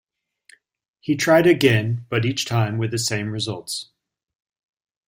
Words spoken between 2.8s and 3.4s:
the same